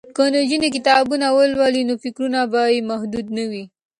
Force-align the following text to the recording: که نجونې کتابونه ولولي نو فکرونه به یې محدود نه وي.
که 0.15 0.23
نجونې 0.35 0.69
کتابونه 0.75 1.27
ولولي 1.37 1.81
نو 1.89 1.93
فکرونه 2.03 2.39
به 2.51 2.61
یې 2.73 2.79
محدود 2.89 3.27
نه 3.37 3.43
وي. 3.49 3.63